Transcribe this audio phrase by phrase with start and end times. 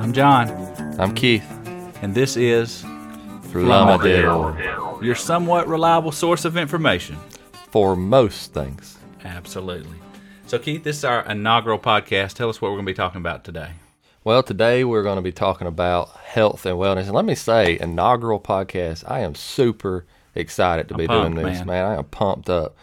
[0.00, 0.48] I'm John,
[0.98, 1.44] I'm Keith.
[2.02, 2.82] and this is
[3.52, 5.02] Flummadiddle.
[5.02, 7.18] your somewhat reliable source of information.
[7.70, 8.96] For most things.
[9.22, 9.98] Absolutely.
[10.46, 12.32] So, Keith, this is our inaugural podcast.
[12.34, 13.72] Tell us what we're going to be talking about today.
[14.24, 17.02] Well, today we're going to be talking about health and wellness.
[17.02, 21.46] And let me say, inaugural podcast, I am super excited to I'm be pumped, doing
[21.46, 21.66] this, man.
[21.66, 21.84] man.
[21.84, 22.76] I am pumped up.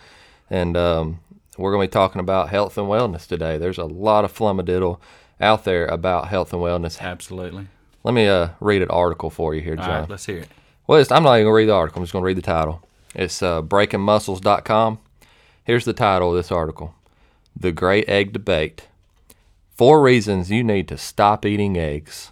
[0.49, 1.19] And um,
[1.57, 3.57] we're going to be talking about health and wellness today.
[3.57, 4.99] There's a lot of flummadiddle
[5.41, 6.99] out there about health and wellness.
[7.01, 7.67] Absolutely.
[8.03, 10.01] Let me uh, read an article for you here, John.
[10.01, 10.49] right, let's hear it.
[10.87, 11.99] Well, it's, I'm not even going to read the article.
[11.99, 12.81] I'm just going to read the title.
[13.13, 14.99] It's uh, breakingmuscles.com.
[15.63, 16.95] Here's the title of this article
[17.55, 18.87] The Great Egg Debate
[19.75, 22.31] Four Reasons You Need to Stop Eating Eggs.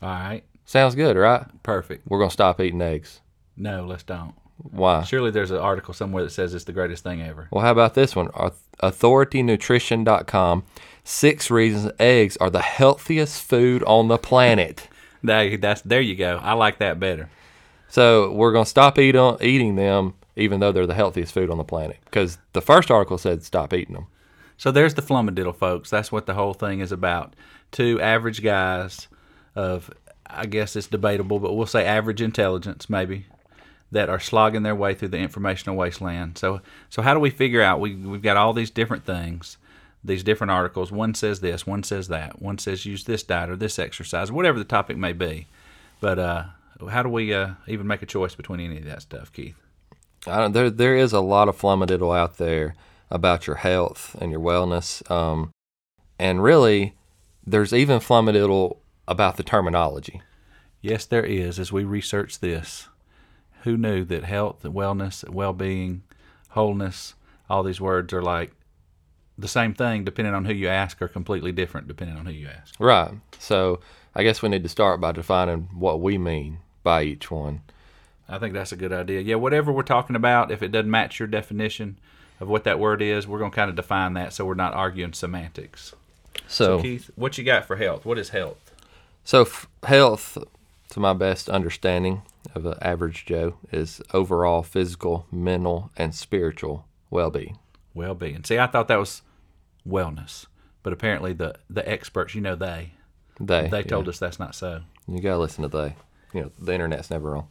[0.00, 1.44] All right, Sounds good, right?
[1.62, 2.06] perfect.
[2.08, 3.20] We're going to stop eating eggs.
[3.56, 4.34] No, let's don't.
[4.62, 5.02] Why?
[5.04, 7.48] Surely there's an article somewhere that says it's the greatest thing ever.
[7.50, 8.28] Well, how about this one?
[8.28, 10.64] Auth- AuthorityNutrition.com.
[11.04, 14.88] Six reasons eggs are the healthiest food on the planet.
[15.22, 16.40] There, that's there you go.
[16.42, 17.28] I like that better.
[17.88, 21.50] So we're going to stop eat on, eating them, even though they're the healthiest food
[21.50, 21.98] on the planet.
[22.06, 24.06] Because the first article said stop eating them.
[24.56, 25.90] So there's the flummadiddle, folks.
[25.90, 27.34] That's what the whole thing is about.
[27.70, 29.08] Two average guys
[29.54, 29.90] of,
[30.26, 33.26] I guess it's debatable, but we'll say average intelligence, maybe,
[33.92, 36.38] that are slogging their way through the informational wasteland.
[36.38, 37.80] So, so how do we figure out?
[37.80, 39.56] We we've got all these different things,
[40.04, 40.92] these different articles.
[40.92, 44.58] One says this, one says that, one says use this diet or this exercise, whatever
[44.58, 45.46] the topic may be.
[46.00, 46.44] But uh,
[46.88, 49.56] how do we uh, even make a choice between any of that stuff, Keith?
[50.26, 52.74] I don't, there there is a lot of flummadiddle out there
[53.10, 55.50] about your health and your wellness, um,
[56.18, 56.94] and really,
[57.44, 58.76] there's even flummadiddle
[59.08, 60.22] about the terminology.
[60.82, 61.58] Yes, there is.
[61.58, 62.88] As we research this,
[63.62, 66.02] who knew that health, and wellness, and well-being,
[66.50, 67.14] wholeness,
[67.48, 68.52] all these words are like
[69.38, 72.48] the same thing, depending on who you ask, are completely different depending on who you
[72.48, 72.74] ask.
[72.78, 73.10] Right.
[73.38, 73.80] So
[74.14, 77.62] I guess we need to start by defining what we mean by each one.
[78.28, 79.20] I think that's a good idea.
[79.20, 81.98] Yeah, whatever we're talking about, if it doesn't match your definition
[82.38, 84.72] of what that word is, we're going to kind of define that so we're not
[84.72, 85.94] arguing semantics.
[86.46, 88.04] So, So, Keith, what you got for health?
[88.04, 88.56] What is health?
[89.24, 90.38] so f- health,
[90.90, 92.22] to my best understanding
[92.54, 97.58] of the average Joe, is overall physical, mental, and spiritual well-being.
[97.94, 98.44] Well-being.
[98.44, 99.22] See, I thought that was
[99.86, 100.46] wellness,
[100.82, 102.92] but apparently the the experts, you know, they
[103.38, 104.10] They they told yeah.
[104.10, 104.82] us that's not so.
[105.08, 105.96] you gotta listen to they.
[106.32, 107.48] You know, the internet's never wrong.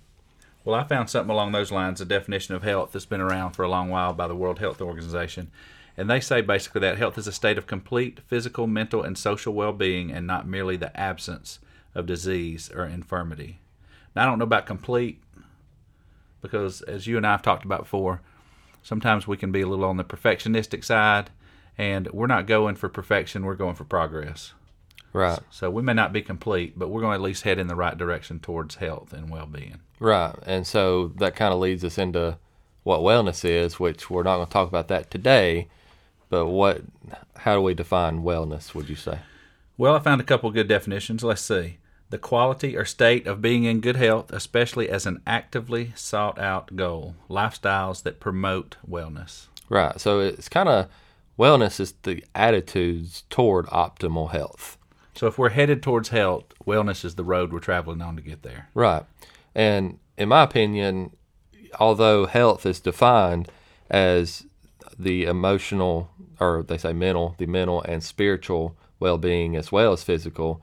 [0.63, 3.63] Well, I found something along those lines, a definition of health that's been around for
[3.63, 5.51] a long while by the World Health Organization.
[5.97, 9.53] And they say basically that health is a state of complete physical, mental, and social
[9.53, 11.59] well being and not merely the absence
[11.93, 13.59] of disease or infirmity.
[14.15, 15.21] Now, I don't know about complete
[16.41, 18.21] because, as you and I have talked about before,
[18.83, 21.29] sometimes we can be a little on the perfectionistic side,
[21.77, 24.53] and we're not going for perfection, we're going for progress.
[25.11, 25.39] Right.
[25.49, 27.75] So we may not be complete, but we're going to at least head in the
[27.75, 29.79] right direction towards health and well being.
[29.99, 30.35] Right.
[30.45, 32.37] And so that kind of leads us into
[32.83, 35.67] what wellness is, which we're not going to talk about that today.
[36.29, 36.83] But what,
[37.37, 39.19] how do we define wellness, would you say?
[39.77, 41.23] Well, I found a couple good definitions.
[41.23, 41.78] Let's see.
[42.09, 46.75] The quality or state of being in good health, especially as an actively sought out
[46.75, 47.15] goal.
[47.29, 49.47] Lifestyles that promote wellness.
[49.69, 49.99] Right.
[49.99, 50.87] So it's kind of,
[51.37, 54.77] wellness is the attitudes toward optimal health.
[55.13, 58.41] So if we're headed towards health, wellness is the road we're traveling on to get
[58.41, 58.69] there.
[58.73, 59.03] Right.
[59.53, 61.15] And in my opinion,
[61.79, 63.51] although health is defined
[63.89, 64.45] as
[64.97, 66.09] the emotional,
[66.39, 70.61] or they say mental, the mental and spiritual well being as well as physical,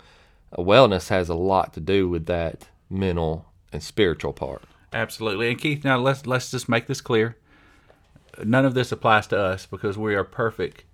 [0.62, 4.62] wellness has a lot to do with that mental and spiritual part.
[4.92, 5.50] Absolutely.
[5.50, 7.36] And Keith, now let's let's just make this clear.
[8.42, 10.84] None of this applies to us because we are perfect,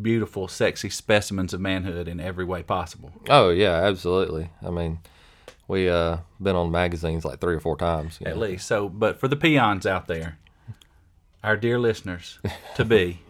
[0.00, 3.12] beautiful, sexy specimens of manhood in every way possible.
[3.28, 4.50] Oh, yeah, absolutely.
[4.62, 4.98] I mean,
[5.68, 8.18] we uh been on magazines like three or four times.
[8.24, 8.42] at know.
[8.42, 8.66] least.
[8.66, 10.38] So, but for the peons out there,
[11.42, 12.38] our dear listeners
[12.76, 13.20] to be,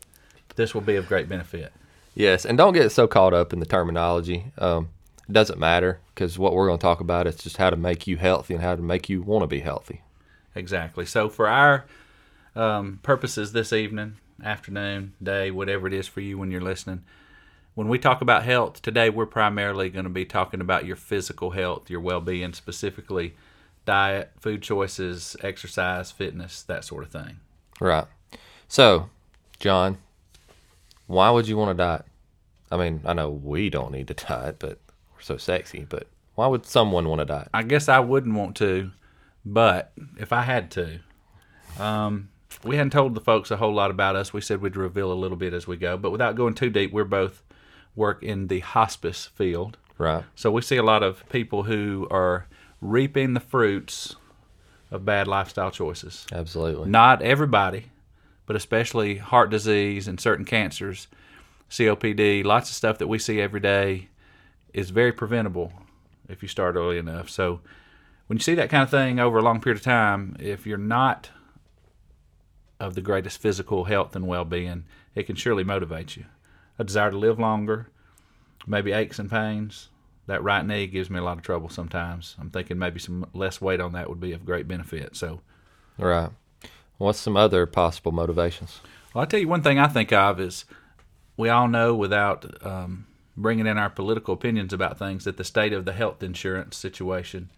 [0.56, 1.72] this will be of great benefit.
[2.14, 4.46] Yes, and don't get so caught up in the terminology.
[4.58, 4.88] Um,
[5.28, 8.06] it doesn't matter because what we're going to talk about is just how to make
[8.06, 10.02] you healthy and how to make you want to be healthy.
[10.54, 11.04] Exactly.
[11.04, 11.84] So, for our
[12.56, 17.04] um, purposes this evening, afternoon, day, whatever it is for you when you're listening,
[17.74, 21.50] when we talk about health today, we're primarily going to be talking about your physical
[21.50, 23.34] health, your well being, specifically
[23.84, 27.38] diet, food choices, exercise, fitness, that sort of thing.
[27.80, 28.06] Right.
[28.66, 29.10] So,
[29.60, 29.98] John,
[31.06, 32.04] why would you want to diet?
[32.70, 34.78] I mean, I know we don't need to diet, but
[35.18, 35.84] we're so sexy.
[35.88, 36.06] But
[36.36, 37.48] why would someone want to diet?
[37.52, 38.92] I guess I wouldn't want to,
[39.44, 41.00] but if I had to,
[41.78, 42.28] um,
[42.62, 44.32] we hadn't told the folks a whole lot about us.
[44.32, 46.92] We said we'd reveal a little bit as we go, but without going too deep,
[46.92, 47.42] we're both
[47.96, 49.76] work in the hospice field.
[49.98, 50.24] Right.
[50.36, 52.46] So we see a lot of people who are
[52.80, 54.14] reaping the fruits
[54.92, 56.24] of bad lifestyle choices.
[56.32, 56.88] Absolutely.
[56.88, 57.86] Not everybody,
[58.46, 61.08] but especially heart disease and certain cancers,
[61.68, 64.08] COPD, lots of stuff that we see every day
[64.78, 65.72] is very preventable
[66.28, 67.28] if you start early enough.
[67.28, 67.60] So
[68.26, 70.78] when you see that kind of thing over a long period of time, if you're
[70.78, 71.30] not
[72.78, 74.84] of the greatest physical health and well being,
[75.14, 76.26] it can surely motivate you.
[76.78, 77.88] A desire to live longer,
[78.66, 79.88] maybe aches and pains.
[80.26, 82.36] That right knee gives me a lot of trouble sometimes.
[82.38, 85.16] I'm thinking maybe some less weight on that would be of great benefit.
[85.16, 85.40] So,
[85.98, 86.30] Right.
[86.98, 88.80] What's some other possible motivations?
[89.12, 90.64] well, I'll tell you one thing I think of is
[91.36, 93.06] we all know without um,
[93.38, 97.50] bringing in our political opinions about things that the state of the health insurance situation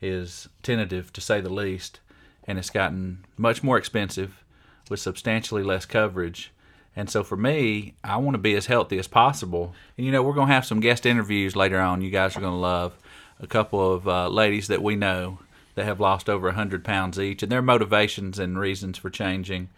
[0.00, 2.00] is tentative to say the least,
[2.46, 4.44] and it's gotten much more expensive
[4.90, 6.52] with substantially less coverage.
[6.94, 9.74] And so for me, I want to be as healthy as possible.
[9.96, 12.02] And you know, we're going to have some guest interviews later on.
[12.02, 12.96] You guys are going to love
[13.40, 15.38] a couple of uh, ladies that we know
[15.74, 19.70] that have lost over 100 pounds each, and their motivations and reasons for changing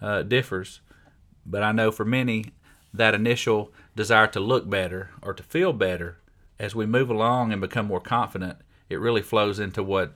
[0.00, 0.80] uh, differs.
[1.44, 2.46] But I know for many,
[2.94, 6.18] that initial desire to look better or to feel better,
[6.58, 8.58] as we move along and become more confident,
[8.88, 10.14] it really flows into what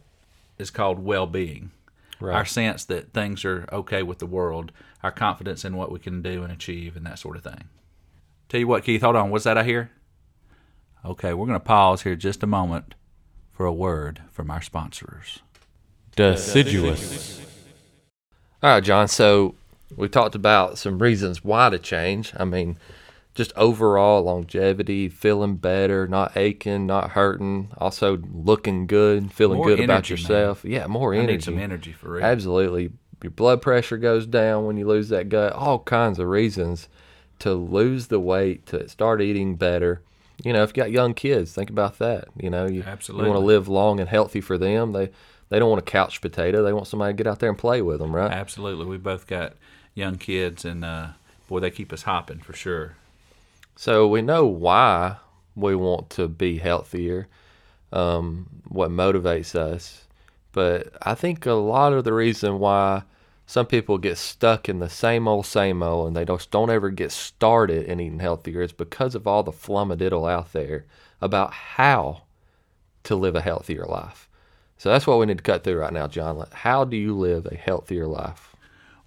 [0.56, 1.72] is called well being.
[2.20, 2.34] Right.
[2.34, 4.72] Our sense that things are okay with the world,
[5.02, 7.64] our confidence in what we can do and achieve, and that sort of thing.
[8.48, 9.30] Tell you what, Keith, hold on.
[9.30, 9.90] What's that I hear?
[11.04, 12.94] Okay, we're going to pause here just a moment
[13.52, 15.40] for a word from our sponsors.
[16.16, 17.40] Deciduous.
[18.62, 19.06] All right, John.
[19.06, 19.54] So
[19.96, 22.32] we talked about some reasons why to change.
[22.36, 22.78] I mean,
[23.34, 29.80] just overall longevity, feeling better, not aching, not hurting, also looking good, feeling More good
[29.80, 30.20] about energy, man.
[30.20, 30.64] yourself.
[30.64, 31.32] Yeah, more I energy.
[31.32, 32.24] need some energy for real.
[32.24, 32.90] Absolutely.
[33.22, 35.52] Your blood pressure goes down when you lose that gut.
[35.52, 36.88] All kinds of reasons
[37.40, 40.02] to lose the weight, to start eating better.
[40.44, 42.28] You know, if you got young kids, think about that.
[42.36, 43.26] You know, you, Absolutely.
[43.26, 44.92] you want to live long and healthy for them.
[44.92, 45.10] They
[45.48, 46.62] they don't want a couch potato.
[46.62, 48.30] They want somebody to get out there and play with them, right?
[48.30, 48.84] Absolutely.
[48.84, 49.54] We both got
[49.98, 51.08] young kids, and uh,
[51.48, 52.94] boy, they keep us hopping for sure.
[53.76, 55.16] So we know why
[55.54, 57.28] we want to be healthier,
[57.92, 60.06] um, what motivates us.
[60.52, 63.02] But I think a lot of the reason why
[63.46, 66.90] some people get stuck in the same old, same old, and they just don't ever
[66.90, 70.84] get started in eating healthier is because of all the flummadiddle out there
[71.20, 72.22] about how
[73.04, 74.28] to live a healthier life.
[74.76, 76.46] So that's what we need to cut through right now, John.
[76.52, 78.47] How do you live a healthier life?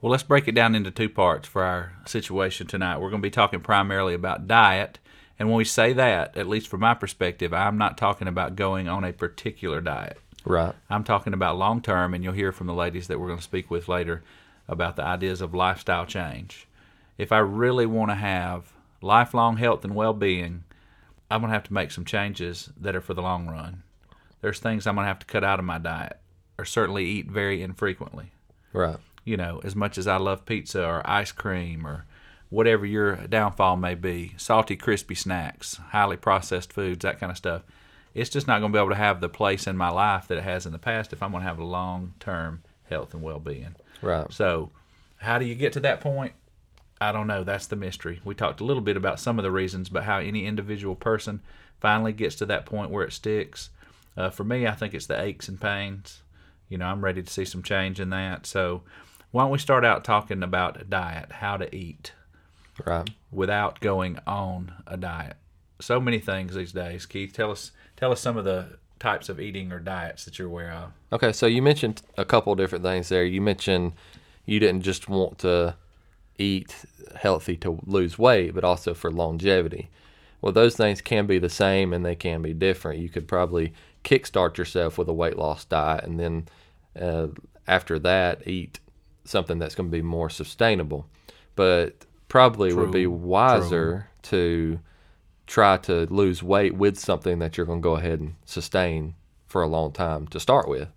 [0.01, 2.97] Well, let's break it down into two parts for our situation tonight.
[2.97, 4.97] We're going to be talking primarily about diet.
[5.37, 8.87] And when we say that, at least from my perspective, I'm not talking about going
[8.87, 10.17] on a particular diet.
[10.43, 10.73] Right.
[10.89, 13.43] I'm talking about long term, and you'll hear from the ladies that we're going to
[13.43, 14.23] speak with later
[14.67, 16.67] about the ideas of lifestyle change.
[17.19, 20.63] If I really want to have lifelong health and well being,
[21.29, 23.83] I'm going to have to make some changes that are for the long run.
[24.41, 26.17] There's things I'm going to have to cut out of my diet,
[26.57, 28.31] or certainly eat very infrequently
[28.73, 28.97] Right.
[29.23, 32.05] You know, as much as I love pizza or ice cream or
[32.49, 37.63] whatever your downfall may be, salty, crispy snacks, highly processed foods, that kind of stuff,
[38.13, 40.37] it's just not going to be able to have the place in my life that
[40.37, 43.23] it has in the past if I'm going to have a long term health and
[43.23, 43.75] well being.
[44.01, 44.31] Right.
[44.31, 44.71] So,
[45.17, 46.33] how do you get to that point?
[46.99, 47.43] I don't know.
[47.43, 48.19] That's the mystery.
[48.23, 51.41] We talked a little bit about some of the reasons, but how any individual person
[51.79, 53.69] finally gets to that point where it sticks.
[54.15, 56.21] Uh, for me, I think it's the aches and pains.
[56.69, 58.45] You know, I'm ready to see some change in that.
[58.45, 58.83] So,
[59.31, 62.13] why don't we start out talking about diet, how to eat
[62.85, 63.09] Right.
[63.31, 65.37] without going on a diet?
[65.79, 67.05] So many things these days.
[67.05, 70.47] Keith, tell us tell us some of the types of eating or diets that you're
[70.47, 70.91] aware of.
[71.11, 73.25] Okay, so you mentioned a couple different things there.
[73.25, 73.93] You mentioned
[74.45, 75.75] you didn't just want to
[76.37, 76.85] eat
[77.15, 79.89] healthy to lose weight, but also for longevity.
[80.39, 82.99] Well, those things can be the same and they can be different.
[82.99, 83.73] You could probably
[84.03, 86.47] kickstart yourself with a weight loss diet and then
[86.99, 87.27] uh,
[87.67, 88.79] after that eat
[89.23, 91.07] something that's going to be more sustainable.
[91.55, 94.79] But probably would be True, wiser to
[95.47, 99.15] try to lose weight with something that you're going to go ahead and sustain
[99.47, 100.87] for a long time to start with.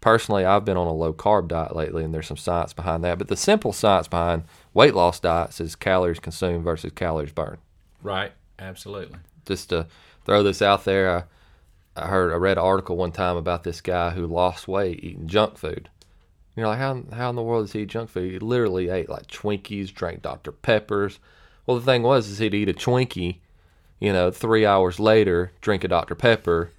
[0.00, 3.18] Personally, I've been on a low carb diet lately, and there's some science behind that.
[3.18, 4.42] But the simple science behind
[4.74, 7.58] weight loss diets is calories consumed versus calories burned.
[8.02, 8.32] Right.
[8.58, 9.18] Absolutely.
[9.46, 9.86] Just to
[10.24, 11.28] throw this out there,
[11.96, 15.02] I, I heard I read an article one time about this guy who lost weight
[15.04, 15.88] eating junk food.
[16.56, 18.32] You're like, how how in the world does he eat junk food?
[18.32, 21.18] He literally ate like Twinkies, drank Dr Peppers.
[21.66, 23.38] Well, the thing was, is he'd eat a Twinkie,
[24.00, 26.70] you know, three hours later, drink a Dr Pepper,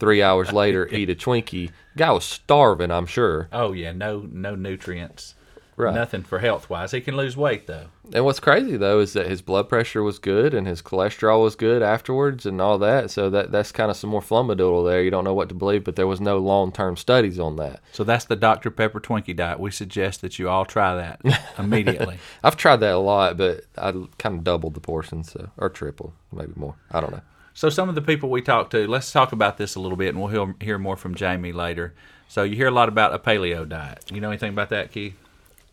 [0.00, 1.70] three hours later, eat a Twinkie.
[1.96, 3.48] Guy was starving, I'm sure.
[3.52, 5.34] Oh yeah, no no nutrients
[5.76, 5.94] Right.
[5.94, 6.92] Nothing for health wise.
[6.92, 7.86] He can lose weight though.
[8.12, 11.56] And what's crazy though is that his blood pressure was good and his cholesterol was
[11.56, 13.10] good afterwards and all that.
[13.10, 15.02] So that that's kind of some more flummadoodle there.
[15.02, 17.80] You don't know what to believe, but there was no long term studies on that.
[17.92, 19.58] So that's the Dr Pepper Twinkie diet.
[19.58, 21.20] We suggest that you all try that
[21.58, 22.18] immediately.
[22.42, 26.12] I've tried that a lot, but I kind of doubled the portions, so, or tripled,
[26.32, 26.76] maybe more.
[26.90, 27.22] I don't know.
[27.56, 30.08] So some of the people we talked to, let's talk about this a little bit,
[30.08, 31.94] and we'll hear, hear more from Jamie later.
[32.28, 34.10] So you hear a lot about a paleo diet.
[34.12, 35.14] You know anything about that, Keith?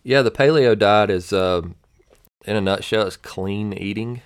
[0.03, 1.61] Yeah, the paleo diet is, uh,
[2.45, 4.21] in a nutshell, it's clean eating.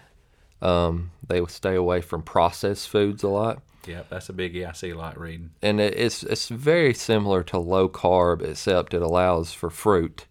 [0.61, 4.67] Um, they stay away from processed foods a lot, Yeah, that's a biggie.
[4.67, 5.51] I see a lot reading.
[5.61, 10.25] and it's it's very similar to low carb, except it allows for fruit,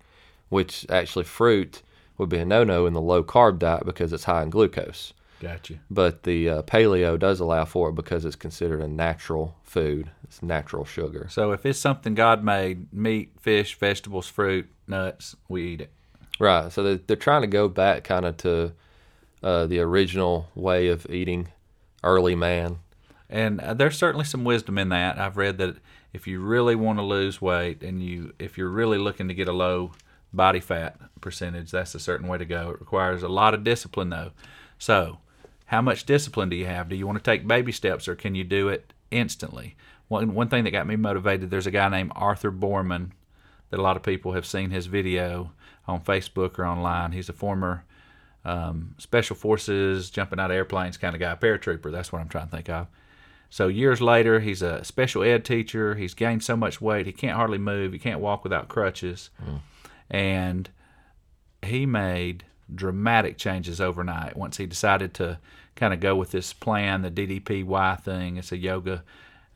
[0.48, 1.82] which actually fruit
[2.18, 5.12] would be a no no in the low carb diet because it's high in glucose.
[5.44, 5.74] Gotcha.
[5.90, 10.10] But the uh, paleo does allow for it because it's considered a natural food.
[10.22, 11.26] It's natural sugar.
[11.28, 15.90] So if it's something God made, meat, fish, vegetables, fruit, nuts, we eat it.
[16.40, 16.72] Right.
[16.72, 18.72] So they're, they're trying to go back kind of to
[19.42, 21.48] uh, the original way of eating
[22.02, 22.78] early man.
[23.28, 25.18] And uh, there's certainly some wisdom in that.
[25.18, 25.76] I've read that
[26.14, 29.48] if you really want to lose weight and you if you're really looking to get
[29.48, 29.92] a low
[30.32, 32.70] body fat percentage, that's a certain way to go.
[32.70, 34.30] It requires a lot of discipline though.
[34.78, 35.18] So,
[35.74, 36.88] how much discipline do you have?
[36.88, 39.74] Do you want to take baby steps or can you do it instantly?
[40.06, 43.10] One one thing that got me motivated, there's a guy named Arthur Boorman
[43.70, 45.50] that a lot of people have seen his video
[45.88, 47.10] on Facebook or online.
[47.10, 47.84] He's a former
[48.44, 51.90] um, special forces, jumping out of airplanes kind of guy, paratrooper.
[51.90, 52.86] That's what I'm trying to think of.
[53.50, 55.96] So years later, he's a special ed teacher.
[55.96, 57.92] He's gained so much weight he can't hardly move.
[57.92, 59.30] He can't walk without crutches,
[60.08, 60.70] and
[61.62, 65.38] he made dramatic changes overnight once he decided to
[65.76, 68.36] kind of go with this plan, the DDPY thing.
[68.36, 69.02] It's a yoga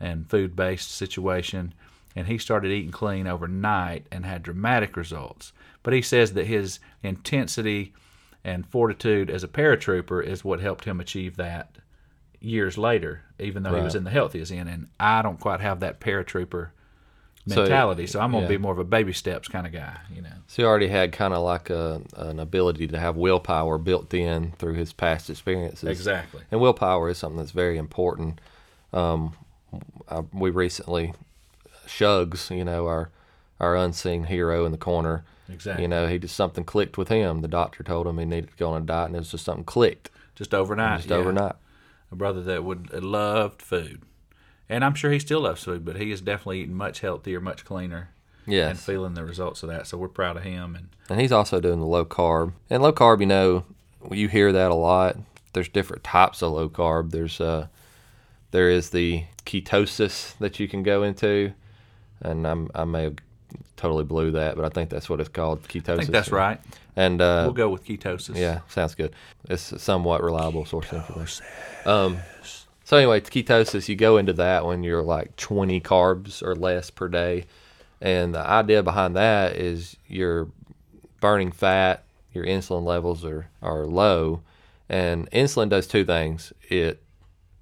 [0.00, 1.74] and food based situation.
[2.16, 5.52] And he started eating clean overnight and had dramatic results.
[5.82, 7.92] But he says that his intensity
[8.44, 11.76] and fortitude as a paratrooper is what helped him achieve that
[12.40, 14.68] years later, even though he was in the health he's in.
[14.68, 16.70] And I don't quite have that paratrooper
[17.46, 18.48] mentality, so, I'm gonna yeah.
[18.48, 20.28] be more of a baby steps kind of guy, you know.
[20.46, 24.52] So he already had kind of like a, an ability to have willpower built in
[24.58, 25.88] through his past experiences.
[25.88, 26.42] Exactly.
[26.50, 28.40] And willpower is something that's very important.
[28.92, 29.34] Um,
[30.08, 31.14] I, we recently,
[31.86, 33.10] Shugs, you know, our
[33.60, 35.24] our unseen hero in the corner.
[35.50, 35.82] Exactly.
[35.82, 37.40] You know, he just something clicked with him.
[37.40, 39.44] The doctor told him he needed to go on a diet, and it was just
[39.44, 40.98] something clicked Just overnight.
[40.98, 41.16] just yeah.
[41.16, 41.56] overnight.
[42.12, 44.02] A brother that would loved food,
[44.68, 47.64] and I'm sure he still loves food, but he is definitely eating much healthier, much
[47.64, 48.10] cleaner,
[48.46, 48.68] Yeah.
[48.68, 49.86] and feeling the results of that.
[49.86, 50.74] So we're proud of him.
[50.76, 52.52] And and he's also doing the low carb.
[52.68, 53.64] And low carb, you know,
[54.10, 55.16] you hear that a lot.
[55.54, 57.10] There's different types of low carb.
[57.10, 57.68] There's uh,
[58.50, 61.52] there is the ketosis that you can go into,
[62.20, 63.16] and I'm, I may have
[63.76, 65.88] totally blew that, but I think that's what it's called, ketosis.
[65.92, 66.60] I think that's right.
[66.96, 68.36] And uh, We'll go with ketosis.
[68.36, 69.14] Yeah, sounds good.
[69.48, 71.46] It's a somewhat reliable source of information.
[71.86, 72.18] Um,
[72.88, 77.06] so anyway, ketosis, you go into that when you're like 20 carbs or less per
[77.06, 77.44] day,
[78.00, 80.48] and the idea behind that is you're
[81.20, 84.40] burning fat, your insulin levels are are low,
[84.88, 86.54] and insulin does two things.
[86.70, 87.02] It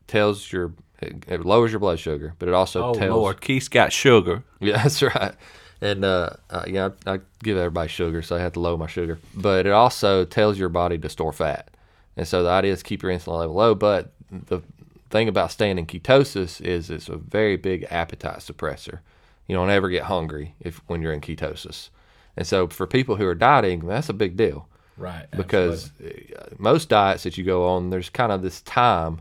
[0.06, 3.66] tells your it, it lowers your blood sugar, but it also Oh tells Lord, Keith's
[3.66, 4.44] got sugar.
[4.60, 5.34] yeah, that's right.
[5.80, 8.86] And uh, uh, yeah, I, I give everybody sugar, so I have to lower my
[8.86, 9.18] sugar.
[9.34, 11.68] But it also tells your body to store fat,
[12.16, 13.74] and so the idea is keep your insulin level low.
[13.74, 14.62] But the
[15.10, 19.00] thing about staying in ketosis is it's a very big appetite suppressor.
[19.46, 21.90] You don't ever get hungry if when you're in ketosis,
[22.36, 25.26] and so for people who are dieting, that's a big deal Right.
[25.36, 29.20] because uh, most diets that you go on, there's kind of this time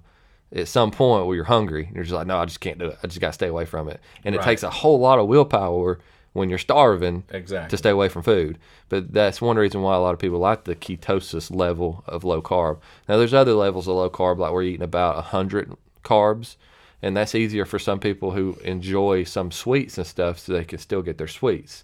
[0.55, 1.85] at some point where you're hungry.
[1.87, 2.97] And you're just like, no, I just can't do it.
[3.03, 3.99] I just got to stay away from it.
[4.23, 4.45] And it Right.
[4.45, 5.99] takes a whole lot of willpower
[6.35, 7.69] when you're starving Exactly.
[7.69, 8.59] to stay away from food.
[8.89, 12.41] But that's one reason why a lot of people like the ketosis level of low
[12.41, 12.79] carb.
[13.07, 15.73] Now, there's other levels of low carb, like we're eating about 100
[16.03, 16.57] carbs.
[17.01, 20.79] And that's easier for some people who enjoy some sweets and stuff so they can
[20.79, 21.83] still get their sweets.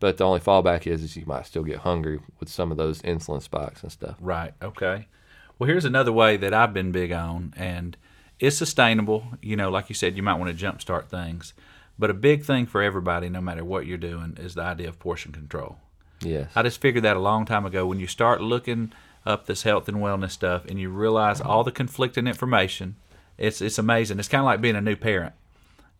[0.00, 3.02] But the only fallback is, is you might still get hungry with some of those
[3.02, 4.16] insulin spikes and stuff.
[4.20, 4.54] Right.
[4.62, 5.08] Okay.
[5.58, 7.96] Well, here's another way that I've been big on, and
[8.38, 9.24] it's sustainable.
[9.42, 11.52] You know, like you said, you might want to jumpstart things,
[11.98, 14.98] but a big thing for everybody, no matter what you're doing, is the idea of
[14.98, 15.78] portion control.
[16.20, 16.50] Yes.
[16.54, 17.86] I just figured that a long time ago.
[17.86, 18.92] When you start looking
[19.26, 22.96] up this health and wellness stuff, and you realize all the conflicting information,
[23.36, 24.18] it's it's amazing.
[24.18, 25.34] It's kind of like being a new parent.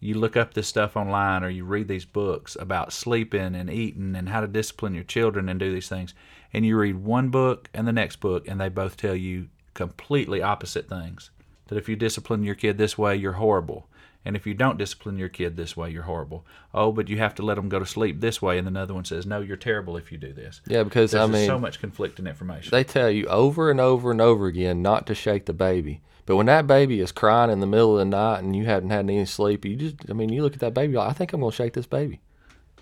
[0.01, 4.15] You look up this stuff online, or you read these books about sleeping and eating
[4.15, 6.15] and how to discipline your children and do these things,
[6.53, 10.41] and you read one book and the next book, and they both tell you completely
[10.43, 11.31] opposite things.
[11.67, 13.88] That if you discipline your kid this way, you're horrible.
[14.29, 16.45] And if you don't discipline your kid this way, you're horrible.
[16.75, 18.59] Oh, but you have to let them go to sleep this way.
[18.59, 20.61] And another one says, no, you're terrible if you do this.
[20.67, 22.71] Yeah, because There's I mean, so much conflicting information.
[22.71, 26.03] they tell you over and over and over again not to shake the baby.
[26.27, 28.91] But when that baby is crying in the middle of the night and you haven't
[28.91, 31.33] had any sleep, you just, I mean, you look at that baby, like, I think
[31.33, 32.21] I'm going to shake this baby.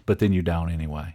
[0.05, 1.15] but then you don't anyway.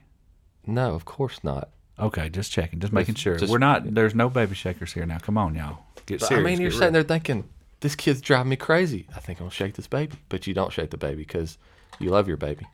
[0.65, 1.71] No, of course not.
[1.99, 3.35] Okay, just checking, just making sure.
[3.35, 3.93] just- We're not.
[3.93, 5.17] There's no baby shakers here now.
[5.17, 5.79] Come on, y'all.
[6.05, 6.41] Get serious.
[6.41, 7.03] I mean, you're sitting real.
[7.03, 7.49] there thinking,
[7.81, 9.07] this kid's driving me crazy.
[9.15, 10.17] I think I'm going to shake this baby.
[10.29, 11.57] But you don't shake the baby because
[11.99, 12.65] you love your baby.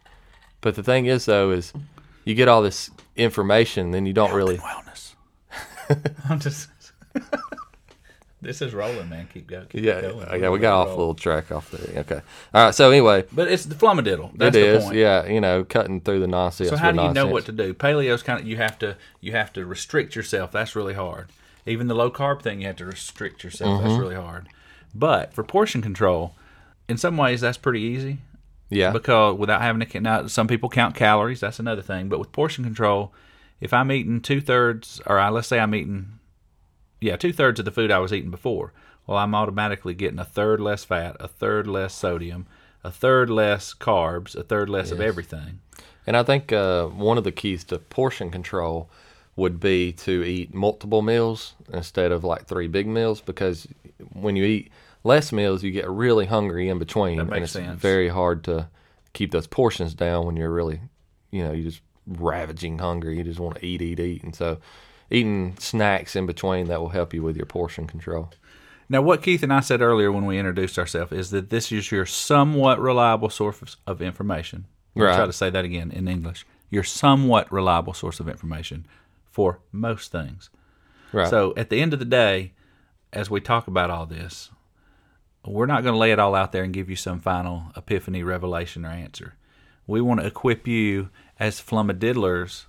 [0.61, 1.73] But the thing is, though, is
[2.25, 4.57] you get all this information, then you don't really.
[4.57, 5.13] wellness.
[6.29, 6.69] I'm just.
[8.41, 9.27] this is rolling, man.
[9.33, 9.65] Keep going.
[9.67, 10.41] Keep Yeah, going.
[10.41, 12.01] yeah, we got off a little track off there.
[12.01, 12.21] Okay.
[12.53, 12.75] All right.
[12.75, 14.37] So, anyway, But it's the flummadiddle.
[14.37, 14.95] That's it the point.
[14.97, 15.25] Yeah.
[15.25, 16.69] You know, cutting through the nonsense.
[16.69, 17.73] So how do you know what to do?
[17.73, 20.51] Paleo's kind of you have to you have to restrict yourself.
[20.51, 21.27] That's really hard.
[21.65, 23.79] Even the low carb thing, you have to restrict yourself.
[23.79, 23.87] Mm-hmm.
[23.87, 24.47] That's really hard.
[24.95, 26.35] But for portion control,
[26.87, 28.19] in some ways, that's pretty easy
[28.69, 28.91] Yeah.
[28.91, 30.03] because without having to count.
[30.03, 31.39] Now, some people count calories.
[31.41, 32.09] That's another thing.
[32.09, 33.13] But with portion control,
[33.61, 36.19] if I'm eating two thirds, or I, let's say I'm eating,
[37.01, 38.73] yeah, two thirds of the food I was eating before,
[39.05, 42.45] well, I'm automatically getting a third less fat, a third less sodium,
[42.83, 45.59] a third less carbs, a third less of everything.
[46.05, 48.89] And I think uh, one of the keys to portion control
[49.37, 53.67] would be to eat multiple meals instead of like three big meals because
[54.13, 54.71] when you eat
[55.03, 57.17] less meals, you get really hungry in between.
[57.17, 57.79] That and makes it's sense.
[57.79, 58.67] very hard to
[59.13, 60.81] keep those portions down when you're really,
[61.31, 63.17] you know, you just ravaging hungry.
[63.17, 64.23] You just want to eat, eat, eat.
[64.23, 64.57] And so
[65.11, 68.31] eating snacks in between that will help you with your portion control.
[68.89, 71.91] Now, what Keith and I said earlier when we introduced ourselves is that this is
[71.91, 74.65] your somewhat reliable source of information.
[74.95, 75.15] I'll Right.
[75.15, 76.45] try to say that again in English.
[76.71, 78.87] Your somewhat reliable source of information
[79.37, 80.49] for most things.
[81.13, 81.29] Right.
[81.29, 82.53] So, at the end of the day,
[83.13, 84.49] as we talk about all this,
[85.45, 88.23] we're not going to lay it all out there and give you some final epiphany,
[88.23, 89.35] revelation, or answer.
[89.85, 92.65] We want to equip you as flummadiddlers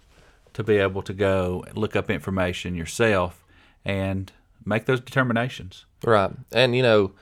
[0.52, 3.46] to be able to go look up information yourself
[3.82, 4.30] and
[4.62, 5.86] make those determinations.
[6.04, 6.30] Right.
[6.52, 7.12] And, you know,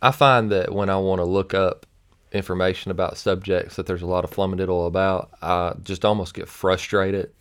[0.00, 1.84] I find that when I want to look up
[2.32, 7.32] information about subjects that there's a lot of flummadiddle about, I just almost get frustrated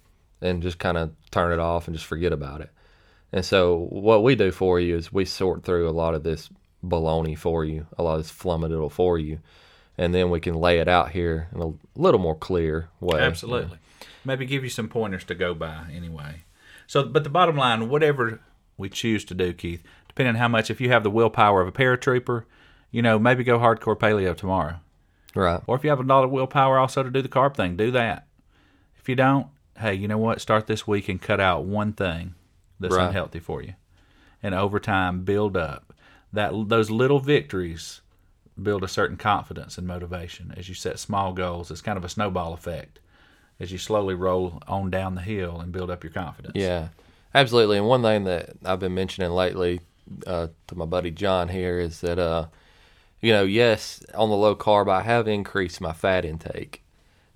[0.42, 2.70] and just kind of turn it off and just forget about it.
[3.32, 6.50] And so, what we do for you is we sort through a lot of this
[6.84, 9.40] baloney for you, a lot of this flummadiddle for you,
[9.98, 13.20] and then we can lay it out here in a little more clear way.
[13.20, 13.78] Absolutely.
[14.26, 16.44] Maybe give you some pointers to go by anyway.
[16.88, 18.42] So, but the bottom line, whatever
[18.78, 21.68] we choose to do, Keith, depending on how much, if you have the willpower of
[21.68, 22.44] a paratrooper,
[22.92, 24.80] you know, maybe go hardcore paleo tomorrow.
[25.34, 25.62] Right.
[25.66, 27.92] Or if you have a lot of willpower also to do the carb thing, do
[27.92, 28.28] that.
[28.98, 29.48] If you don't,
[29.80, 30.42] hey, you know what?
[30.42, 32.36] Start this week and cut out one thing
[32.80, 33.08] that's Right.
[33.08, 33.74] unhealthy for you.
[34.44, 35.94] And over time, build up.
[36.34, 38.02] That those little victories
[38.62, 41.72] build a certain confidence and motivation as you set small goals.
[41.72, 43.00] It's kind of a snowball effect
[43.60, 46.56] as you slowly roll on down the hill and build up your confidence.
[46.56, 46.90] Yeah,
[47.34, 47.78] absolutely.
[47.78, 49.82] And one thing that I've been mentioning lately
[50.26, 52.48] uh, to my buddy John here is that, uh,
[53.20, 56.84] you know, yes, on the low carb, I have increased my fat intake.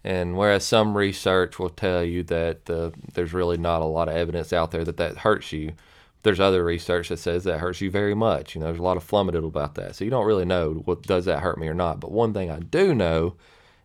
[0.05, 4.15] And whereas some research will tell you that uh, there's really not a lot of
[4.15, 5.71] evidence out there that that hurts you,
[6.21, 8.53] there's other research that says that hurts you very much.
[8.53, 9.95] You know, there's a lot of flummadiddle about that.
[9.95, 11.99] So you don't really know what does that hurt me or not.
[11.99, 13.33] But one thing I do know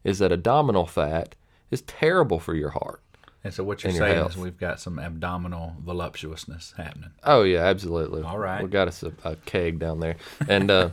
[0.04, 1.36] is that abdominal fat
[1.70, 3.00] is terrible for your heart.
[3.42, 7.12] And so what you're your saying is we've got some abdominal voluptuousness happening.
[7.24, 8.22] Oh yeah, absolutely.
[8.22, 8.62] All right.
[8.62, 10.90] we got us a, a keg down there, and uh,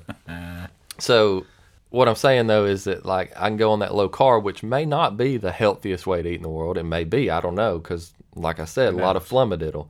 [0.97, 1.45] so
[1.89, 4.63] what I'm saying though is that like I can go on that low carb, which
[4.63, 6.77] may not be the healthiest way to eat in the world.
[6.77, 9.87] It may be, I don't know, because like I said, a lot of flummadiddle,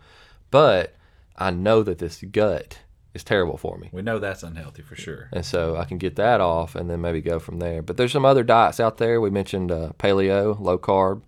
[0.52, 0.96] but
[1.36, 2.80] I know that this gut
[3.14, 3.90] is terrible for me.
[3.92, 5.30] We know that's unhealthy for sure.
[5.34, 7.82] And so I can get that off and then maybe go from there.
[7.82, 9.20] But there's some other diets out there.
[9.20, 11.24] We mentioned uh, paleo, low carb.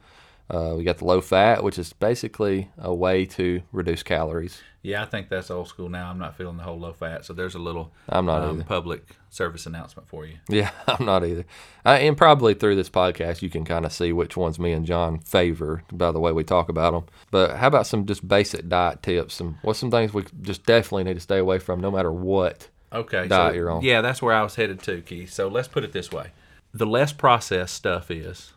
[0.50, 4.62] Uh, we got the low fat, which is basically a way to reduce calories.
[4.82, 6.10] Yeah, I think that's old school now.
[6.10, 9.04] I'm not feeling the whole low fat, so there's a little I'm not um, public
[9.30, 10.36] service announcement for you.
[10.48, 11.46] Yeah, I'm not either.
[11.86, 14.86] Uh, and probably through this podcast, you can kind of see which ones me and
[14.86, 17.06] John favor by the way we talk about them.
[17.30, 19.36] But how about some just basic diet tips?
[19.36, 22.70] Some what's some things we just definitely need to stay away from, no matter what.
[22.94, 23.84] Okay, diet so you're on.
[23.84, 25.34] yeah, that's where I was headed to, Keith.
[25.34, 26.28] So let's put it this way:
[26.74, 28.54] the less processed stuff is,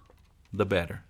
[0.52, 1.02] the better.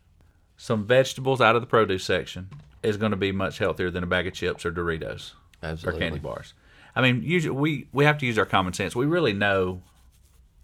[0.57, 2.49] Some vegetables out of the produce section
[2.83, 6.19] is going to be much healthier than a bag of chips or Doritos or candy
[6.19, 6.55] bars.
[6.95, 8.95] I mean, usually we we have to use our common sense.
[8.95, 9.83] We really know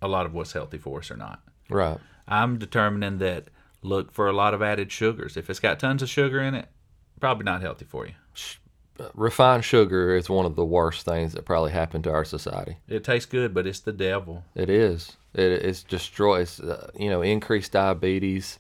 [0.02, 1.40] a lot of what's healthy for us or not.
[1.68, 1.98] Right.
[2.26, 3.48] I'm determining that
[3.82, 5.36] look for a lot of added sugars.
[5.36, 6.68] If it's got tons of sugar in it,
[7.20, 8.14] probably not healthy for you.
[9.14, 12.78] Refined sugar is one of the worst things that probably happened to our society.
[12.88, 14.44] It tastes good, but it's the devil.
[14.56, 15.16] It is.
[15.34, 18.58] It, it's destroys, uh, you know, increased diabetes,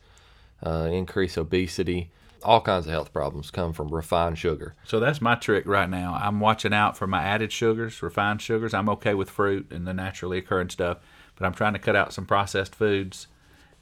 [0.64, 4.74] uh, increased obesity, all kinds of health problems come from refined sugar.
[4.84, 6.18] So that's my trick right now.
[6.20, 8.74] I'm watching out for my added sugars, refined sugars.
[8.74, 10.98] I'm okay with fruit and the naturally occurring stuff,
[11.36, 13.26] but I'm trying to cut out some processed foods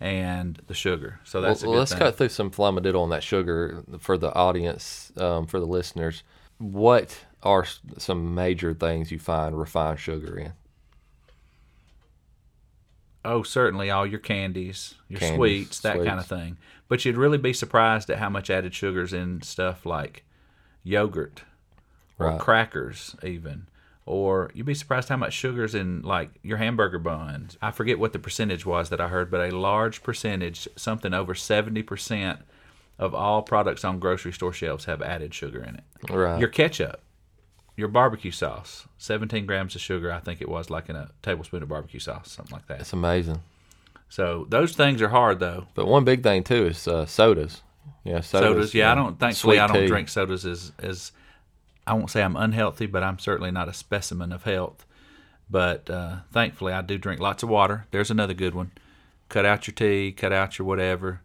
[0.01, 1.21] and the sugar.
[1.25, 1.99] So that's well, a good let's thing.
[2.01, 6.23] cut through some flummadiddle on that sugar for the audience, um, for the listeners.
[6.59, 7.67] What are
[7.99, 10.53] some major things you find refined sugar in?
[13.27, 16.57] Oh, certainly all your candies, your Candies, sweets, that kind of thing.
[16.89, 20.25] But you'd really be surprised at how much added sugars in stuff like
[20.85, 21.43] yogurt
[22.19, 22.41] or Right.
[22.41, 23.67] crackers, even.
[24.07, 27.59] Or you'd be surprised how much sugar's in like your hamburger buns.
[27.61, 31.35] I forget what the percentage was that I heard, but a large percentage, something over
[31.35, 32.41] seventy percent
[32.99, 35.85] of all products on grocery store shelves have added sugar in it.
[36.11, 36.39] Right.
[36.39, 37.01] Your ketchup,
[37.77, 41.63] your barbecue sauce, seventeen grams of sugar, I think it was like in a tablespoon
[41.63, 42.81] of barbecue sauce, something like that.
[42.81, 43.41] It's amazing.
[44.09, 45.67] So those things are hard though.
[45.75, 47.63] But one big thing too is uh, sodas.
[48.05, 48.49] Yeah, sodas.
[48.49, 49.19] Sodas, yeah, I don't.
[49.19, 49.87] Thankfully, I don't tea.
[49.87, 51.13] drink sodas as as
[51.87, 54.85] I won't say I'm unhealthy, but I'm certainly not a specimen of health.
[55.49, 57.87] But uh, thankfully, I do drink lots of water.
[57.91, 58.73] There's another good one.
[59.29, 60.13] Cut out your tea.
[60.13, 61.21] Cut out your whatever.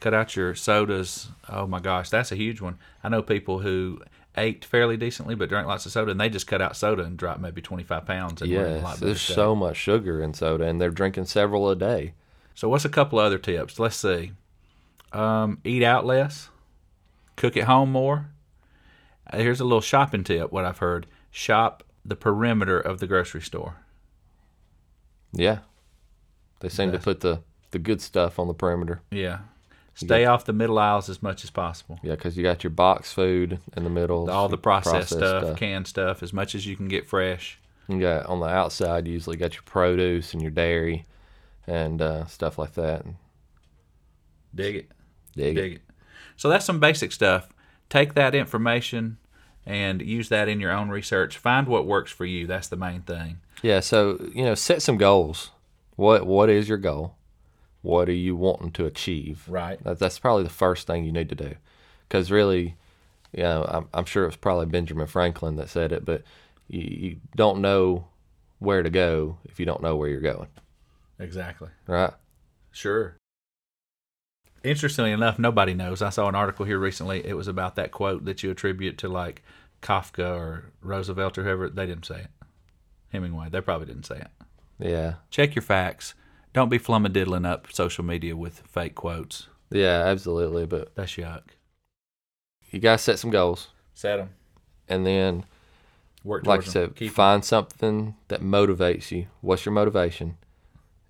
[0.00, 1.28] Cut out your sodas.
[1.48, 2.78] Oh my gosh, that's a huge one.
[3.04, 4.02] I know people who
[4.40, 7.16] ate fairly decently but drank lots of soda, and they just cut out soda and
[7.16, 8.42] dropped maybe 25 pounds.
[8.42, 9.34] And were a lot Yes, there's shape.
[9.36, 12.14] so much sugar in soda, and they're drinking several a day.
[12.54, 13.78] So what's a couple other tips?
[13.78, 14.32] Let's see.
[15.12, 16.50] Um, eat out less.
[17.36, 18.26] Cook at home more.
[19.32, 20.52] Uh, Here's a little shopping tip.
[20.52, 23.76] What I've heard: shop the perimeter of the grocery store.
[25.32, 25.60] Yeah,
[26.60, 29.00] they seem to put the the good stuff on the perimeter.
[29.10, 29.38] Yeah.
[30.06, 31.98] Stay off the middle aisles as much as possible.
[32.02, 35.56] Yeah, because you got your box food in the middle, All the your processed, stuff,
[35.58, 37.58] canned stuff, as much as you can get fresh.
[37.88, 41.06] You got on the outside, you usually got your produce and your dairy
[41.66, 43.04] and uh, stuff like that.
[44.54, 44.90] Dig it.
[45.34, 45.60] dig, it.
[45.60, 45.82] Dig it.
[46.36, 47.50] So that's some basic stuff.
[47.88, 49.18] Take that information
[49.66, 51.36] and use that in your own research.
[51.36, 52.46] Find what works for you.
[52.46, 53.40] That's the main thing.
[53.62, 55.50] Yeah, so you know, set some goals.
[55.96, 57.16] What what is your goal?
[57.82, 59.44] What are you wanting to achieve?
[59.48, 59.82] Right.
[59.84, 61.54] That, that's probably the first thing you need to do,
[62.08, 62.76] because really,
[63.32, 66.22] you know, I'm, I'm sure it was probably Benjamin Franklin that said it, but
[66.68, 68.06] you, you don't know
[68.58, 70.48] where to go if you don't know where you're going,
[71.18, 71.68] Exactly.
[71.86, 72.12] right?
[72.70, 73.16] Sure.
[74.62, 76.02] Interestingly enough, nobody knows.
[76.02, 77.26] I saw an article here recently.
[77.26, 79.42] It was about that quote that you attribute to like
[79.80, 81.70] Kafka or Roosevelt or whoever.
[81.70, 82.30] They didn't say it.
[83.10, 83.48] Hemingway.
[83.48, 84.28] They probably didn't say it.
[84.78, 86.14] Yeah, Check your facts.
[86.52, 89.48] Don't be flummadiddling up social media with fake quotes.
[89.70, 90.66] yeah, absolutely.
[90.66, 91.42] But That's yuck.
[92.70, 94.30] you gotta set some goals, Set them.
[94.88, 95.44] and then
[96.24, 96.86] Work like towards I 'em.
[96.88, 97.14] said, Keep 'em.
[97.14, 99.26] find something that motivates you.
[99.40, 100.36] What's your motivation?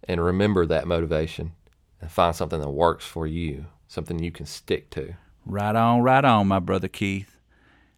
[0.04, 1.52] And remember that motivation
[2.00, 5.14] and find something that works for you, something you can stick to.
[5.46, 7.36] Right on, right on, my brother Keith.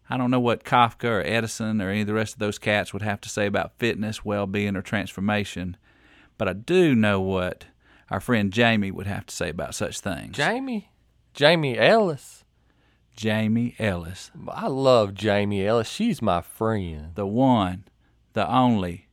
[0.09, 2.93] I don't know what Kafka or Edison or any of the rest of those cats
[2.93, 5.77] would have to say about fitness, well being, or transformation,
[6.43, 7.67] but I do know what
[8.09, 10.35] our friend Jamie would have to say about such things.
[10.35, 10.91] Jamie,
[11.33, 12.43] Jamie Ellis.
[13.15, 15.87] Jamie Ellis, I love Jamie Ellis.
[15.87, 17.11] She's my friend.
[17.15, 17.85] the one,
[18.33, 19.07] the only.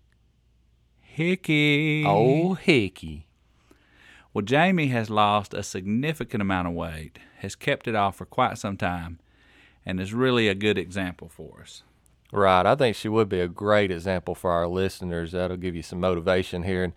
[0.98, 2.02] Hickey.
[2.04, 3.28] Oh, Hickey.
[4.34, 8.58] Well, Jamie has lost a significant amount of weight, has kept it off for quite
[8.58, 9.20] some time,
[9.86, 11.84] and is really a good example for us.
[12.32, 12.66] Right.
[12.66, 15.30] I think she would be a great example for our listeners.
[15.30, 16.92] That'll give you some motivation here and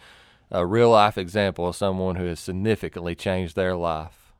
[0.53, 4.31] a real life example of someone who has significantly changed their life.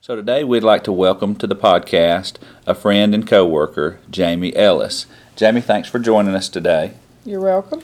[0.00, 5.04] So today we'd like to welcome to the podcast a friend and coworker, Jamie Ellis.
[5.36, 6.94] Jamie, thanks for joining us today.
[7.26, 7.82] You're welcome.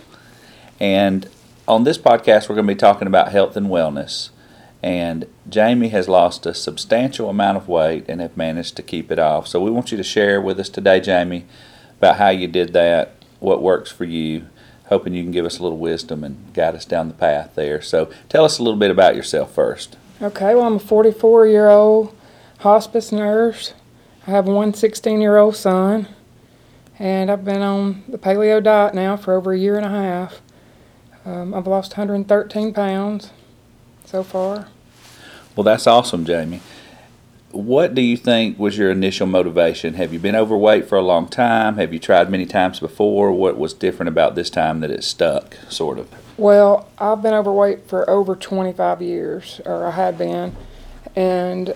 [0.80, 1.28] And
[1.68, 4.30] on this podcast we're going to be talking about health and wellness.
[4.82, 9.18] And Jamie has lost a substantial amount of weight and have managed to keep it
[9.18, 9.46] off.
[9.46, 11.44] So we want you to share with us today, Jamie,
[11.98, 14.46] about how you did that, what works for you,
[14.86, 17.80] hoping you can give us a little wisdom and guide us down the path there.
[17.80, 19.96] So tell us a little bit about yourself first.
[20.22, 22.14] Okay, well, I'm a 44 year old
[22.60, 23.74] hospice nurse.
[24.26, 26.08] I have one 16 year old son,
[26.98, 30.40] and I've been on the paleo diet now for over a year and a half.
[31.26, 33.30] Um, I've lost 113 pounds
[34.04, 34.68] so far.
[35.56, 36.60] Well, that's awesome, Jamie.
[37.54, 39.94] What do you think was your initial motivation?
[39.94, 41.76] Have you been overweight for a long time?
[41.76, 43.30] Have you tried many times before?
[43.30, 46.08] What was different about this time that it stuck, sort of?
[46.36, 50.56] Well, I've been overweight for over 25 years, or I had been,
[51.14, 51.74] and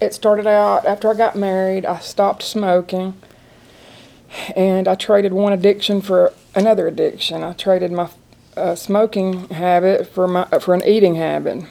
[0.00, 1.84] it started out after I got married.
[1.84, 3.14] I stopped smoking,
[4.56, 7.44] and I traded one addiction for another addiction.
[7.44, 8.08] I traded my
[8.56, 11.64] a smoking habit for my for an eating habit.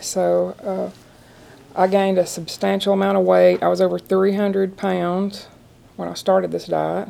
[0.00, 1.03] So uh,
[1.76, 3.62] I gained a substantial amount of weight.
[3.62, 5.48] I was over 300 pounds
[5.96, 7.08] when I started this diet,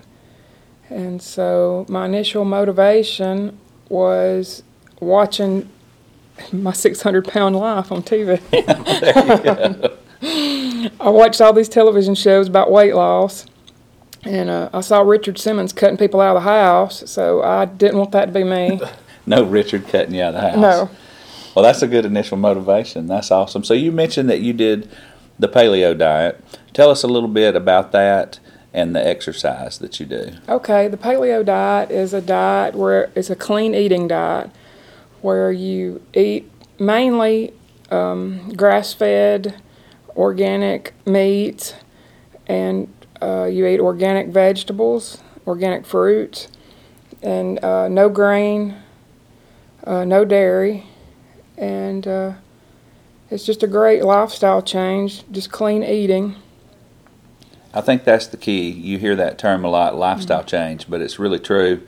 [0.89, 4.63] and so my initial motivation was
[5.01, 5.69] watching
[6.53, 8.41] my 600 pound life on TV.
[11.01, 13.45] I watched all these television shows about weight loss,
[14.23, 17.99] and uh, I saw Richard Simmons cutting people out of the house, so I didn't
[17.99, 18.81] want that to be me.
[19.27, 20.57] No Richard cutting you out of the house.
[20.59, 20.91] No.
[21.55, 23.07] Well, that's a good initial motivation.
[23.07, 23.65] That's awesome.
[23.65, 24.89] So you mentioned that you did
[25.39, 26.43] the paleo diet.
[26.73, 28.41] Tell us a little bit about that
[28.73, 30.33] and the exercise that you do.
[30.49, 34.51] Okay, the paleo diet is a diet where it's a clean eating diet
[35.23, 37.53] where you eat mainly
[37.91, 39.63] um, grass fed,
[40.17, 41.77] organic meat
[42.47, 46.49] and uh, you eat organic vegetables, organic fruits,
[47.23, 48.77] and uh, no grain,
[49.85, 50.85] uh, no dairy,
[51.57, 52.33] and uh,
[53.31, 56.37] it's just a great lifestyle change, just clean eating.
[57.73, 58.71] I think that's the key.
[58.71, 61.83] You hear that term a lot, lifestyle change, but it's really true.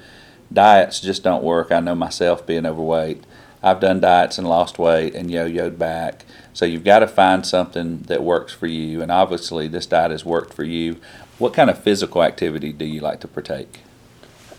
[0.52, 1.70] Diets just don't work.
[1.70, 3.24] I know myself being overweight.
[3.62, 6.24] I've done diets and lost weight and yo-yoed back.
[6.52, 9.02] So you've got to find something that works for you.
[9.02, 10.96] And obviously, this diet has worked for you.
[11.38, 13.80] What kind of physical activity do you like to partake?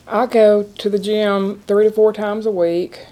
[0.08, 3.08] I go to the gym three to four times a week.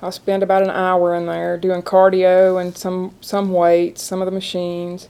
[0.00, 4.26] I spend about an hour in there doing cardio and some some weights, some of
[4.26, 5.08] the machines.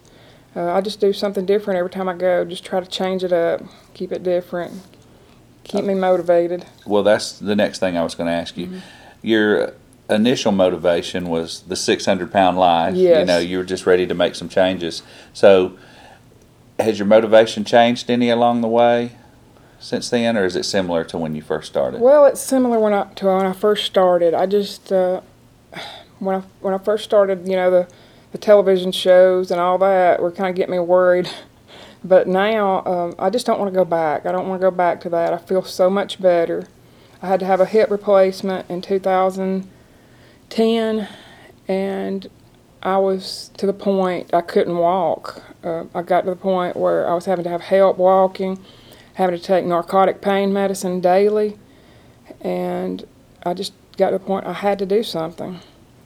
[0.56, 2.44] Uh, I just do something different every time I go.
[2.44, 4.72] Just try to change it up, keep it different,
[5.62, 6.64] keep me motivated.
[6.86, 8.80] Well, that's the next thing I was going to ask you.
[9.20, 9.74] Your
[10.08, 12.96] initial motivation was the 600 pound life.
[13.20, 15.02] You know, you were just ready to make some changes.
[15.34, 15.76] So,
[16.78, 19.17] has your motivation changed any along the way
[19.80, 22.00] since then, or is it similar to when you first started?
[22.00, 24.34] Well, it's similar when I to when I first started.
[24.34, 25.20] I just uh,
[26.18, 27.88] when I when I first started, you know, the
[28.32, 31.30] the television shows and all that were kind of getting me worried.
[32.04, 34.24] But now um, I just don't want to go back.
[34.24, 35.32] I don't want to go back to that.
[35.32, 36.68] I feel so much better.
[37.20, 41.08] I had to have a hip replacement in 2010,
[41.66, 42.30] and
[42.82, 45.42] I was to the point I couldn't walk.
[45.64, 48.60] Uh, I got to the point where I was having to have help walking,
[49.18, 51.58] having to take narcotic pain medicine daily,
[52.40, 53.04] and
[53.42, 55.58] I just got to the point I had to do something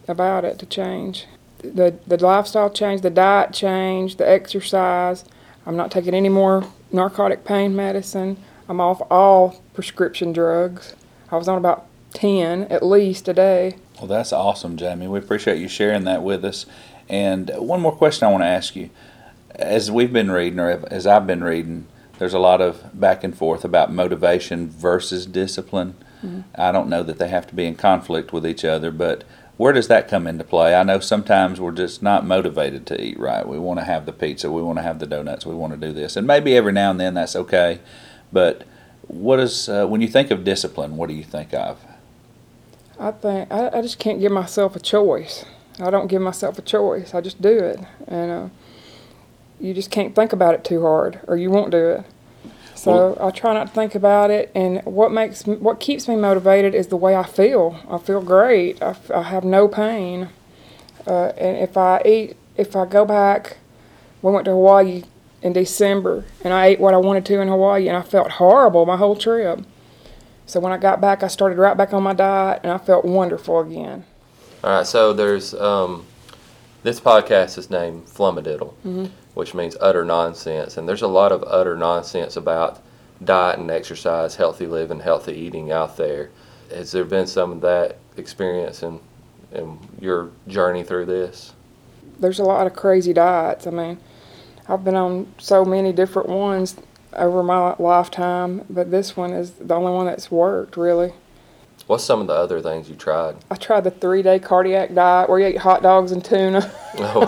[0.08, 1.26] about it to change.
[1.58, 5.26] The the lifestyle change, the diet change, the exercise.
[5.66, 8.38] I'm not taking any more narcotic pain medicine.
[8.66, 10.94] I'm off all prescription drugs.
[11.30, 13.76] I was on about 10 at least a day.
[13.98, 15.06] Well, that's awesome, Jamie.
[15.06, 16.66] We appreciate you sharing that with us.
[17.08, 18.90] And one more question I want to ask you.
[19.54, 21.86] As we've been reading, or as I've been reading,
[22.22, 25.96] there's a lot of back and forth about motivation versus discipline.
[26.54, 29.24] I don't know that they have to be in conflict with each other, but
[29.56, 30.76] where does that come into play?
[30.76, 33.44] I know sometimes we're just not motivated to eat right.
[33.44, 35.76] We want to have the pizza, we want to have the donuts, we want to
[35.76, 36.14] do this.
[36.14, 37.80] And maybe every now and then that's okay.
[38.32, 38.62] But
[39.08, 41.84] what is, uh, when you think of discipline, what do you think of?
[43.00, 45.44] I think I, I just can't give myself a choice.
[45.80, 47.14] I don't give myself a choice.
[47.14, 48.48] I just do it, and uh,
[49.62, 52.04] you just can't think about it too hard, or you won't do it.
[52.74, 56.74] So I try not to think about it, and what makes what keeps me motivated
[56.74, 57.78] is the way I feel.
[57.88, 58.82] I feel great.
[58.82, 60.30] I have no pain,
[61.06, 63.58] uh, and if I eat, if I go back,
[64.20, 65.04] we went to Hawaii
[65.42, 68.84] in December, and I ate what I wanted to in Hawaii, and I felt horrible
[68.84, 69.60] my whole trip.
[70.46, 73.04] So when I got back, I started right back on my diet, and I felt
[73.04, 74.04] wonderful again.
[74.64, 76.04] All right, so there's um,
[76.82, 79.06] this podcast is named Flummadiddle, mm-hmm.
[79.34, 82.82] which means utter nonsense, and there's a lot of utter nonsense about
[83.24, 86.30] diet and exercise, healthy living, healthy eating out there.
[86.74, 89.00] Has there been some of that experience in
[89.52, 91.52] in your journey through this?
[92.18, 93.66] There's a lot of crazy diets.
[93.66, 93.98] I mean,
[94.68, 96.76] I've been on so many different ones
[97.14, 101.12] over my lifetime, but this one is the only one that's worked really.
[101.86, 103.36] What's some of the other things you tried?
[103.50, 107.20] I tried the three day cardiac diet where you eat hot dogs and tuna Oh,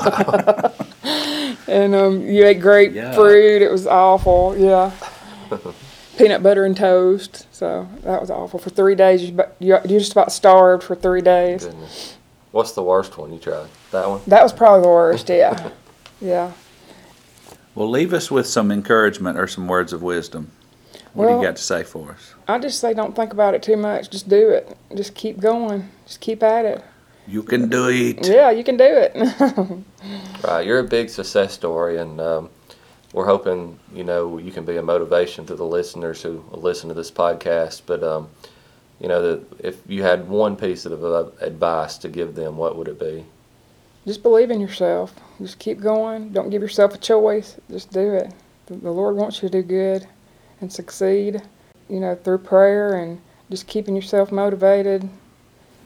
[1.03, 1.57] wow.
[1.69, 3.63] and um, you ate grapefruit.
[3.63, 4.57] It was awful.
[4.57, 4.93] Yeah.
[6.19, 7.47] Peanut butter and toast.
[7.53, 8.59] So that was awful.
[8.61, 11.65] For three days, you, you- you're just about starved for three days.
[11.67, 12.17] Goodness.
[12.53, 13.67] What's the worst one you tried?
[13.91, 14.21] That one?
[14.29, 15.29] That was probably the worst.
[15.29, 15.71] Yeah.
[16.21, 16.53] Yeah.
[17.75, 20.53] Well, leave us with some encouragement or some words of wisdom.
[21.15, 22.35] What do you got to say for us?
[22.49, 24.11] I just say don't think about it too much.
[24.11, 24.77] Just do it.
[24.95, 25.89] Just keep going.
[26.07, 26.85] Just keep at it.
[27.27, 28.27] You can do it.
[28.27, 29.17] Yeah, you can do it.
[30.45, 32.51] Right, you're a big success story, and um,
[33.15, 36.95] we're hoping you know you can be a motivation to the listeners who listen to
[36.95, 37.81] this podcast.
[37.87, 38.29] But um,
[39.01, 42.77] you know, that if you had one piece of uh, advice to give them, what
[42.77, 43.25] would it be?
[44.07, 45.15] Just believe in yourself.
[45.41, 46.31] Just keep going.
[46.35, 47.57] Don't give yourself a choice.
[47.71, 48.31] Just do it.
[48.67, 50.07] The, the Lord wants you to do good
[50.65, 51.43] and succeed,
[51.91, 55.09] you know, through prayer and just keeping yourself motivated.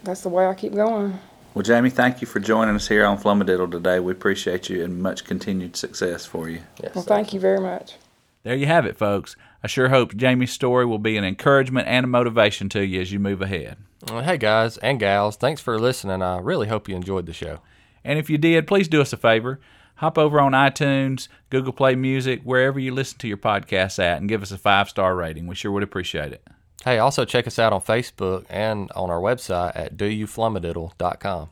[0.05, 1.19] That's the way I keep going.
[1.53, 3.99] Well, Jamie, thank you for joining us here on Flumadiddle today.
[3.99, 6.61] We appreciate you and much continued success for you.
[6.81, 7.97] Yes, Well, thank you very much.
[8.45, 9.35] There you have it, folks.
[9.65, 13.11] I sure hope Jamie's story will be an encouragement and a motivation to you as
[13.11, 13.79] you move ahead.
[14.09, 16.23] Well, hey, guys and gals, thanks for listening.
[16.23, 17.59] I really hope you enjoyed the show.
[18.05, 19.59] And if you did, please do us a favor.
[19.99, 24.29] Hop over on iTunes, Google Play Music, wherever you listen to your podcasts at, and
[24.29, 25.49] give us a five star rating.
[25.49, 26.47] We sure would appreciate it.
[26.85, 31.51] Hey, also check us out on Facebook and on our website at doyouflummadiddle.com.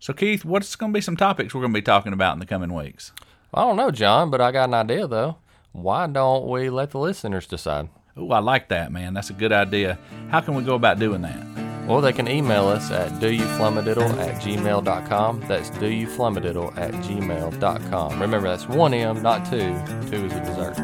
[0.00, 2.40] So, Keith, what's going to be some topics we're going to be talking about in
[2.40, 3.12] the coming weeks?
[3.54, 5.36] I don't know, John, but I got an idea, though.
[5.70, 7.88] Why don't we let the listeners decide?
[8.16, 9.14] Oh, I like that, man.
[9.14, 9.96] That's a good idea.
[10.30, 11.69] How can we go about doing that?
[11.90, 15.40] Well, they can email us at doyouflummadiddle at gmail.com.
[15.48, 18.20] That's doyouflummadiddle at gmail.com.
[18.20, 19.74] Remember, that's one M, not two.
[20.08, 20.76] Two is a dessert.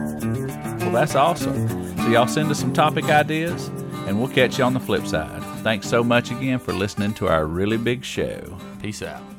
[0.81, 1.97] Well, that's awesome.
[1.97, 3.69] So, y'all send us some topic ideas,
[4.09, 5.45] and we'll catch you on the flip side.
[5.63, 8.59] Thanks so much again for listening to our really big show.
[8.83, 9.36] Peace out.